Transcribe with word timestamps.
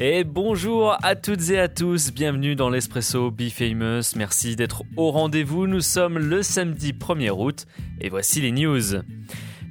Et 0.00 0.22
bonjour 0.22 0.96
à 1.02 1.16
toutes 1.16 1.50
et 1.50 1.58
à 1.58 1.66
tous, 1.66 2.12
bienvenue 2.12 2.54
dans 2.54 2.70
l'Espresso 2.70 3.32
Be 3.32 3.48
Famous. 3.48 4.14
Merci 4.14 4.54
d'être 4.54 4.84
au 4.96 5.10
rendez-vous. 5.10 5.66
Nous 5.66 5.80
sommes 5.80 6.18
le 6.18 6.44
samedi 6.44 6.92
1er 6.92 7.30
août 7.30 7.66
et 8.00 8.08
voici 8.08 8.40
les 8.40 8.52
news. 8.52 9.02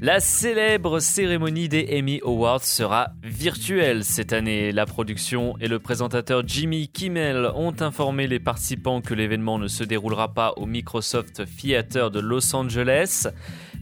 La 0.01 0.19
célèbre 0.19 0.99
cérémonie 0.99 1.69
des 1.69 1.97
Emmy 1.97 2.19
Awards 2.25 2.63
sera 2.63 3.11
virtuelle 3.23 4.03
cette 4.03 4.33
année. 4.33 4.73
La 4.73 4.85
production 4.85 5.55
et 5.61 5.69
le 5.69 5.79
présentateur 5.79 6.43
Jimmy 6.45 6.89
Kimmel 6.89 7.49
ont 7.55 7.73
informé 7.79 8.27
les 8.27 8.39
participants 8.39 8.99
que 8.99 9.13
l'événement 9.13 9.57
ne 9.57 9.69
se 9.69 9.85
déroulera 9.85 10.33
pas 10.33 10.53
au 10.57 10.65
Microsoft 10.65 11.41
Theater 11.57 12.11
de 12.11 12.19
Los 12.19 12.53
Angeles. 12.53 13.29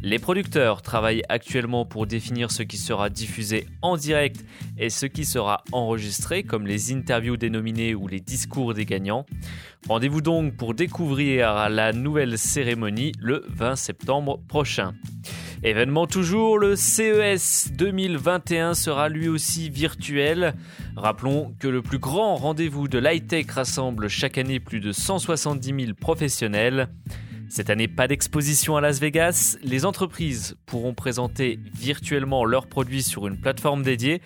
Les 0.05 0.19
producteurs 0.19 0.83
travaillent 0.83 1.23
actuellement 1.29 1.83
pour 1.83 2.05
définir 2.05 2.51
ce 2.51 2.61
qui 2.61 2.77
sera 2.77 3.09
diffusé 3.09 3.65
en 3.81 3.97
direct 3.97 4.45
et 4.77 4.91
ce 4.91 5.07
qui 5.07 5.25
sera 5.25 5.63
enregistré, 5.71 6.43
comme 6.43 6.67
les 6.67 6.93
interviews 6.93 7.37
des 7.37 7.95
ou 7.95 8.07
les 8.07 8.19
discours 8.19 8.75
des 8.75 8.85
gagnants. 8.85 9.25
Rendez-vous 9.89 10.21
donc 10.21 10.57
pour 10.57 10.75
découvrir 10.75 11.69
la 11.69 11.91
nouvelle 11.91 12.37
cérémonie 12.37 13.13
le 13.19 13.45
20 13.47 13.75
septembre 13.75 14.39
prochain. 14.47 14.93
Événement 15.63 16.05
toujours, 16.05 16.59
le 16.59 16.75
CES 16.75 17.71
2021 17.73 18.75
sera 18.75 19.09
lui 19.09 19.27
aussi 19.27 19.71
virtuel. 19.71 20.53
Rappelons 20.95 21.55
que 21.59 21.67
le 21.67 21.81
plus 21.81 21.97
grand 21.97 22.35
rendez-vous 22.35 22.87
de 22.87 22.99
l'high-tech 22.99 23.49
rassemble 23.49 24.07
chaque 24.07 24.37
année 24.37 24.59
plus 24.59 24.81
de 24.81 24.91
170 24.91 25.85
000 25.85 25.95
professionnels. 25.99 26.89
Cette 27.55 27.69
année, 27.69 27.87
pas 27.87 28.09
d'exposition 28.09 28.75
à 28.75 28.81
Las 28.81 28.99
Vegas. 28.99 29.57
Les 29.63 29.85
entreprises 29.85 30.57
pourront 30.65 30.93
présenter 30.93 31.57
virtuellement 31.73 32.43
leurs 32.43 32.67
produits 32.67 33.01
sur 33.01 33.27
une 33.27 33.39
plateforme 33.39 33.81
dédiée. 33.81 34.21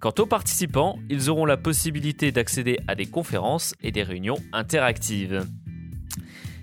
Quant 0.00 0.12
aux 0.18 0.26
participants, 0.26 0.98
ils 1.08 1.30
auront 1.30 1.46
la 1.46 1.56
possibilité 1.56 2.30
d'accéder 2.30 2.78
à 2.86 2.94
des 2.94 3.06
conférences 3.06 3.74
et 3.82 3.90
des 3.90 4.02
réunions 4.02 4.36
interactives. 4.52 5.46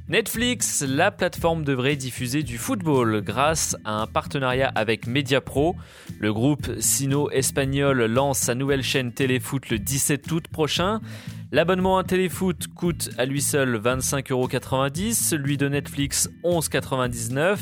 Netflix, 0.10 0.86
la 0.88 1.10
plateforme 1.10 1.64
devrait 1.64 1.96
diffuser 1.96 2.44
du 2.44 2.60
football 2.60 3.24
grâce 3.24 3.76
à 3.84 3.94
un 4.02 4.06
partenariat 4.06 4.72
avec 4.76 5.08
Mediapro. 5.08 5.76
Le 6.20 6.32
groupe 6.32 6.70
sino-espagnol 6.80 8.06
lance 8.06 8.38
sa 8.38 8.54
nouvelle 8.54 8.84
chaîne 8.84 9.12
Téléfoot 9.12 9.70
le 9.70 9.80
17 9.80 10.32
août 10.32 10.48
prochain. 10.50 11.02
L'abonnement 11.54 11.98
à 11.98 12.06
Téléfoot 12.06 12.68
coûte 12.68 13.10
à 13.18 13.26
lui 13.26 13.42
seul 13.42 13.76
25,90€, 13.76 15.14
celui 15.14 15.58
de 15.58 15.68
Netflix 15.68 16.30
11,99€. 16.46 17.58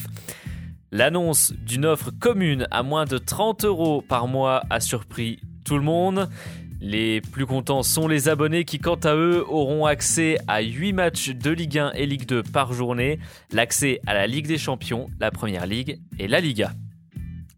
L'annonce 0.92 1.54
d'une 1.54 1.86
offre 1.86 2.12
commune 2.12 2.68
à 2.70 2.84
moins 2.84 3.06
de 3.06 3.18
30 3.18 3.66
euros 3.66 4.04
par 4.04 4.28
mois 4.28 4.62
a 4.70 4.80
surpris 4.80 5.40
tout 5.66 5.76
le 5.76 5.82
monde. 5.82 6.30
Les 6.80 7.20
plus 7.20 7.48
contents 7.48 7.82
sont 7.82 8.08
les 8.08 8.30
abonnés 8.30 8.64
qui, 8.64 8.78
quant 8.78 8.94
à 8.94 9.16
eux, 9.16 9.44
auront 9.50 9.88
accès 9.88 10.38
à 10.48 10.62
8 10.62 10.94
matchs 10.94 11.30
de 11.32 11.50
Ligue 11.50 11.80
1 11.80 11.94
et 11.94 12.06
Ligue 12.06 12.28
2 12.28 12.44
par 12.44 12.74
journée, 12.74 13.18
l'accès 13.52 14.02
à 14.06 14.14
la 14.14 14.28
Ligue 14.28 14.48
des 14.48 14.60
Champions, 14.60 15.08
la 15.20 15.32
Première 15.32 15.66
Ligue 15.66 16.00
et 16.20 16.28
la 16.28 16.42
Liga. 16.42 16.74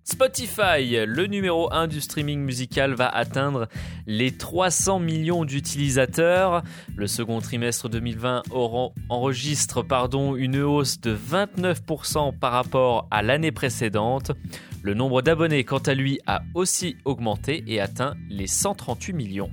Spotify, 0.03 1.05
le 1.05 1.27
numéro 1.27 1.71
1 1.71 1.87
du 1.87 2.01
streaming 2.01 2.39
musical, 2.39 2.93
va 2.95 3.07
atteindre 3.07 3.67
les 4.07 4.31
300 4.31 4.99
millions 4.99 5.45
d'utilisateurs. 5.45 6.63
Le 6.95 7.05
second 7.05 7.39
trimestre 7.39 7.87
2020 7.87 8.43
enregistre 9.09 9.83
pardon, 9.83 10.35
une 10.35 10.57
hausse 10.61 10.99
de 11.01 11.15
29% 11.15 12.37
par 12.37 12.51
rapport 12.51 13.07
à 13.11 13.21
l'année 13.21 13.51
précédente. 13.51 14.31
Le 14.81 14.95
nombre 14.95 15.21
d'abonnés, 15.21 15.63
quant 15.63 15.77
à 15.77 15.93
lui, 15.93 16.19
a 16.25 16.41
aussi 16.55 16.97
augmenté 17.05 17.63
et 17.67 17.79
atteint 17.79 18.15
les 18.27 18.47
138 18.47 19.13
millions. 19.13 19.51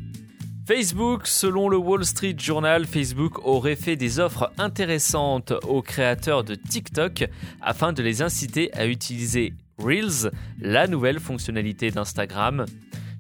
Facebook, 0.66 1.26
selon 1.26 1.68
le 1.68 1.76
Wall 1.76 2.04
Street 2.04 2.36
Journal, 2.38 2.86
Facebook 2.86 3.38
aurait 3.46 3.76
fait 3.76 3.96
des 3.96 4.18
offres 4.18 4.50
intéressantes 4.58 5.52
aux 5.66 5.82
créateurs 5.82 6.44
de 6.44 6.54
TikTok 6.54 7.26
afin 7.60 7.92
de 7.92 8.02
les 8.02 8.22
inciter 8.22 8.72
à 8.74 8.86
utiliser 8.86 9.52
Reels, 9.78 10.30
la 10.60 10.86
nouvelle 10.86 11.20
fonctionnalité 11.20 11.90
d'Instagram. 11.90 12.66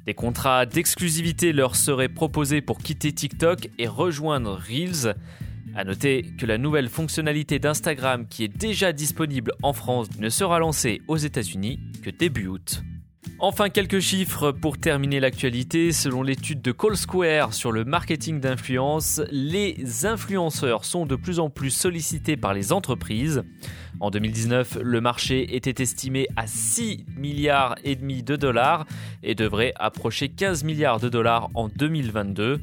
Des 0.06 0.14
contrats 0.14 0.66
d'exclusivité 0.66 1.52
leur 1.52 1.76
seraient 1.76 2.08
proposés 2.08 2.60
pour 2.60 2.78
quitter 2.78 3.12
TikTok 3.12 3.68
et 3.78 3.86
rejoindre 3.86 4.58
Reels. 4.58 5.14
A 5.76 5.84
noter 5.84 6.22
que 6.38 6.46
la 6.46 6.58
nouvelle 6.58 6.88
fonctionnalité 6.88 7.58
d'Instagram 7.58 8.26
qui 8.26 8.44
est 8.44 8.48
déjà 8.48 8.92
disponible 8.92 9.52
en 9.62 9.72
France 9.72 10.08
ne 10.18 10.28
sera 10.28 10.58
lancée 10.58 11.02
aux 11.06 11.16
États-Unis 11.16 11.78
que 12.02 12.10
début 12.10 12.48
août. 12.48 12.82
Enfin, 13.40 13.68
quelques 13.68 14.00
chiffres 14.00 14.50
pour 14.50 14.78
terminer 14.78 15.20
l'actualité. 15.20 15.92
Selon 15.92 16.24
l'étude 16.24 16.60
de 16.60 16.72
Call 16.72 16.96
Square 16.96 17.54
sur 17.54 17.70
le 17.70 17.84
marketing 17.84 18.40
d'influence, 18.40 19.22
les 19.30 20.06
influenceurs 20.06 20.84
sont 20.84 21.06
de 21.06 21.14
plus 21.14 21.38
en 21.38 21.48
plus 21.48 21.70
sollicités 21.70 22.36
par 22.36 22.52
les 22.52 22.72
entreprises. 22.72 23.44
En 24.00 24.10
2019, 24.10 24.78
le 24.82 25.00
marché 25.00 25.54
était 25.54 25.80
estimé 25.80 26.26
à 26.34 26.48
6 26.48 27.06
milliards 27.16 27.76
et 27.84 27.94
demi 27.94 28.24
de 28.24 28.34
dollars 28.34 28.86
et 29.22 29.36
devrait 29.36 29.72
approcher 29.76 30.28
15 30.28 30.64
milliards 30.64 30.98
de 30.98 31.08
dollars 31.08 31.48
en 31.54 31.68
2022. 31.68 32.60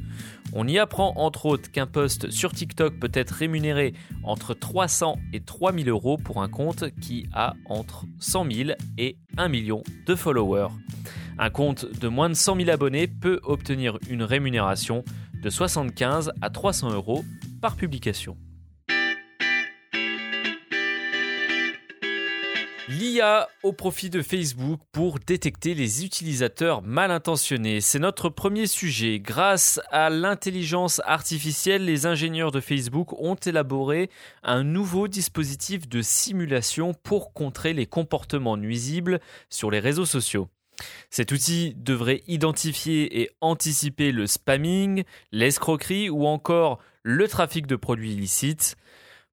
On 0.58 0.66
y 0.66 0.78
apprend 0.78 1.12
entre 1.16 1.44
autres 1.44 1.70
qu'un 1.70 1.86
post 1.86 2.30
sur 2.30 2.50
TikTok 2.50 2.98
peut 2.98 3.10
être 3.12 3.32
rémunéré 3.32 3.92
entre 4.22 4.54
300 4.54 5.18
et 5.34 5.40
3000 5.40 5.90
euros 5.90 6.16
pour 6.16 6.42
un 6.42 6.48
compte 6.48 6.84
qui 6.98 7.26
a 7.34 7.52
entre 7.66 8.06
100 8.20 8.50
000 8.50 8.70
et 8.96 9.18
1 9.36 9.48
million 9.48 9.82
de 10.06 10.14
followers. 10.14 10.70
Un 11.38 11.50
compte 11.50 11.84
de 12.00 12.08
moins 12.08 12.30
de 12.30 12.34
100 12.34 12.56
000 12.56 12.70
abonnés 12.70 13.06
peut 13.06 13.38
obtenir 13.42 13.98
une 14.08 14.22
rémunération 14.22 15.04
de 15.34 15.50
75 15.50 16.32
à 16.40 16.48
300 16.48 16.90
euros 16.94 17.22
par 17.60 17.76
publication. 17.76 18.38
L'IA 22.88 23.48
au 23.64 23.72
profit 23.72 24.10
de 24.10 24.22
Facebook 24.22 24.80
pour 24.92 25.18
détecter 25.18 25.74
les 25.74 26.04
utilisateurs 26.04 26.82
mal 26.82 27.10
intentionnés. 27.10 27.80
C'est 27.80 27.98
notre 27.98 28.28
premier 28.28 28.68
sujet. 28.68 29.18
Grâce 29.18 29.80
à 29.90 30.08
l'intelligence 30.08 31.02
artificielle, 31.04 31.84
les 31.84 32.06
ingénieurs 32.06 32.52
de 32.52 32.60
Facebook 32.60 33.12
ont 33.20 33.34
élaboré 33.34 34.08
un 34.44 34.62
nouveau 34.62 35.08
dispositif 35.08 35.88
de 35.88 36.00
simulation 36.00 36.94
pour 36.94 37.32
contrer 37.32 37.72
les 37.72 37.86
comportements 37.86 38.56
nuisibles 38.56 39.18
sur 39.50 39.72
les 39.72 39.80
réseaux 39.80 40.06
sociaux. 40.06 40.48
Cet 41.10 41.32
outil 41.32 41.74
devrait 41.76 42.22
identifier 42.28 43.20
et 43.20 43.30
anticiper 43.40 44.12
le 44.12 44.28
spamming, 44.28 45.02
l'escroquerie 45.32 46.08
ou 46.08 46.24
encore 46.26 46.78
le 47.02 47.26
trafic 47.26 47.66
de 47.66 47.74
produits 47.74 48.12
illicites. 48.12 48.76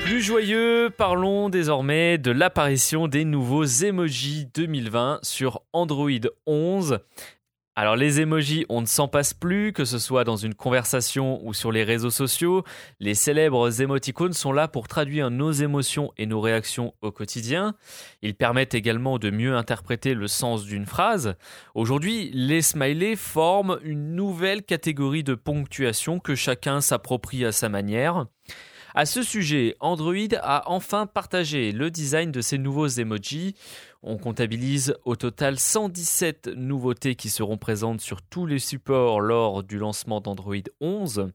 Plus 0.00 0.20
joyeux, 0.22 0.90
parlons 0.96 1.50
désormais 1.50 2.18
de 2.18 2.30
l'apparition 2.30 3.08
des 3.08 3.24
nouveaux 3.24 3.64
emojis 3.64 4.46
2020 4.54 5.18
sur 5.22 5.62
Android 5.72 6.10
11. 6.46 7.00
Alors 7.80 7.94
les 7.94 8.20
emojis, 8.20 8.66
on 8.68 8.80
ne 8.80 8.86
s'en 8.86 9.06
passe 9.06 9.34
plus, 9.34 9.72
que 9.72 9.84
ce 9.84 10.00
soit 10.00 10.24
dans 10.24 10.34
une 10.34 10.56
conversation 10.56 11.38
ou 11.46 11.54
sur 11.54 11.70
les 11.70 11.84
réseaux 11.84 12.10
sociaux. 12.10 12.64
Les 12.98 13.14
célèbres 13.14 13.80
émoticônes 13.80 14.32
sont 14.32 14.50
là 14.50 14.66
pour 14.66 14.88
traduire 14.88 15.30
nos 15.30 15.52
émotions 15.52 16.10
et 16.16 16.26
nos 16.26 16.40
réactions 16.40 16.92
au 17.02 17.12
quotidien. 17.12 17.76
Ils 18.20 18.34
permettent 18.34 18.74
également 18.74 19.20
de 19.20 19.30
mieux 19.30 19.54
interpréter 19.54 20.14
le 20.14 20.26
sens 20.26 20.64
d'une 20.64 20.86
phrase. 20.86 21.36
Aujourd'hui, 21.76 22.32
les 22.34 22.62
smileys 22.62 23.14
forment 23.14 23.78
une 23.84 24.16
nouvelle 24.16 24.64
catégorie 24.64 25.22
de 25.22 25.36
ponctuation 25.36 26.18
que 26.18 26.34
chacun 26.34 26.80
s'approprie 26.80 27.44
à 27.44 27.52
sa 27.52 27.68
manière. 27.68 28.26
À 29.00 29.06
ce 29.06 29.22
sujet, 29.22 29.76
Android 29.78 30.34
a 30.42 30.68
enfin 30.68 31.06
partagé 31.06 31.70
le 31.70 31.88
design 31.88 32.32
de 32.32 32.40
ces 32.40 32.58
nouveaux 32.58 32.88
emojis. 32.88 33.54
On 34.02 34.18
comptabilise 34.18 34.96
au 35.04 35.14
total 35.14 35.56
117 35.56 36.48
nouveautés 36.56 37.14
qui 37.14 37.30
seront 37.30 37.58
présentes 37.58 38.00
sur 38.00 38.22
tous 38.22 38.44
les 38.44 38.58
supports 38.58 39.20
lors 39.20 39.62
du 39.62 39.78
lancement 39.78 40.20
d'Android 40.20 40.56
11. 40.80 41.30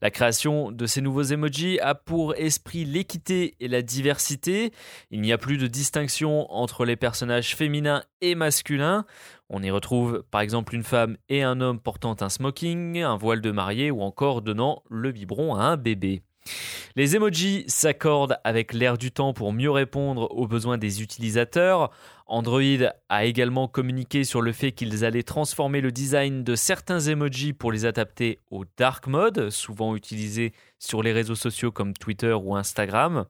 La 0.00 0.12
création 0.12 0.70
de 0.70 0.86
ces 0.86 1.00
nouveaux 1.00 1.24
emojis 1.24 1.80
a 1.80 1.96
pour 1.96 2.36
esprit 2.36 2.84
l'équité 2.84 3.56
et 3.58 3.66
la 3.66 3.82
diversité. 3.82 4.70
Il 5.10 5.20
n'y 5.20 5.32
a 5.32 5.38
plus 5.38 5.58
de 5.58 5.66
distinction 5.66 6.46
entre 6.52 6.84
les 6.84 6.94
personnages 6.94 7.56
féminins 7.56 8.04
et 8.20 8.36
masculins. 8.36 9.04
On 9.48 9.60
y 9.60 9.72
retrouve 9.72 10.22
par 10.30 10.40
exemple 10.40 10.72
une 10.72 10.84
femme 10.84 11.16
et 11.28 11.42
un 11.42 11.60
homme 11.60 11.80
portant 11.80 12.14
un 12.20 12.28
smoking, 12.28 13.02
un 13.02 13.16
voile 13.16 13.40
de 13.40 13.50
mariée 13.50 13.90
ou 13.90 14.02
encore 14.02 14.40
donnant 14.40 14.84
le 14.88 15.10
biberon 15.10 15.56
à 15.56 15.64
un 15.64 15.76
bébé. 15.76 16.22
Les 16.96 17.16
emojis 17.16 17.64
s'accordent 17.68 18.38
avec 18.44 18.72
l'air 18.72 18.98
du 18.98 19.12
temps 19.12 19.32
pour 19.32 19.52
mieux 19.52 19.70
répondre 19.70 20.30
aux 20.34 20.46
besoins 20.46 20.78
des 20.78 21.02
utilisateurs. 21.02 21.90
Android 22.28 22.92
a 23.08 23.24
également 23.24 23.68
communiqué 23.68 24.22
sur 24.22 24.42
le 24.42 24.52
fait 24.52 24.72
qu'ils 24.72 25.04
allaient 25.04 25.22
transformer 25.22 25.80
le 25.80 25.90
design 25.90 26.44
de 26.44 26.54
certains 26.54 27.00
emojis 27.00 27.54
pour 27.54 27.72
les 27.72 27.86
adapter 27.86 28.38
au 28.50 28.64
dark 28.76 29.06
mode, 29.06 29.48
souvent 29.48 29.96
utilisés 29.96 30.52
sur 30.78 31.02
les 31.02 31.12
réseaux 31.12 31.34
sociaux 31.34 31.72
comme 31.72 31.94
Twitter 31.94 32.34
ou 32.34 32.54
Instagram. 32.54 33.24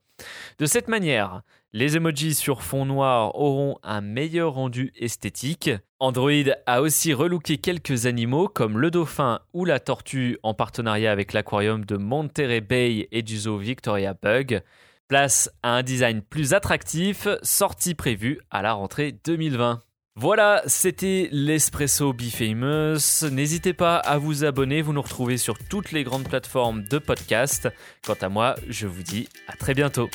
De 0.58 0.66
cette 0.66 0.88
manière, 0.88 1.42
les 1.72 1.96
emojis 1.96 2.34
sur 2.34 2.62
fond 2.62 2.86
noir 2.86 3.38
auront 3.38 3.78
un 3.84 4.00
meilleur 4.00 4.54
rendu 4.54 4.92
esthétique. 4.98 5.70
Android 6.00 6.32
a 6.66 6.80
aussi 6.80 7.14
relooké 7.14 7.58
quelques 7.58 8.06
animaux 8.06 8.48
comme 8.48 8.78
le 8.78 8.90
dauphin 8.90 9.40
ou 9.52 9.64
la 9.64 9.78
tortue 9.78 10.38
en 10.42 10.54
partenariat 10.54 11.12
avec 11.12 11.32
l'aquarium 11.32 11.84
de 11.84 11.96
Monterey 11.96 12.60
Bay 12.60 13.06
et 13.12 13.22
du 13.22 13.36
zoo 13.38 13.58
Victoria 13.58 14.14
Bug. 14.20 14.62
Place 15.08 15.50
à 15.62 15.70
un 15.70 15.82
design 15.82 16.20
plus 16.20 16.52
attractif, 16.52 17.28
sortie 17.42 17.94
prévue 17.94 18.40
à 18.50 18.60
la 18.60 18.74
rentrée 18.74 19.16
2020. 19.24 19.80
Voilà, 20.16 20.62
c'était 20.66 21.28
l'Espresso 21.32 22.12
Be 22.12 22.24
Famous. 22.24 23.30
N'hésitez 23.30 23.72
pas 23.72 23.96
à 23.96 24.18
vous 24.18 24.44
abonner, 24.44 24.82
vous 24.82 24.92
nous 24.92 25.00
retrouvez 25.00 25.38
sur 25.38 25.56
toutes 25.70 25.92
les 25.92 26.04
grandes 26.04 26.28
plateformes 26.28 26.82
de 26.82 26.98
podcast. 26.98 27.68
Quant 28.04 28.16
à 28.20 28.28
moi, 28.28 28.56
je 28.68 28.86
vous 28.86 29.02
dis 29.02 29.28
à 29.46 29.56
très 29.56 29.72
bientôt. 29.72 30.10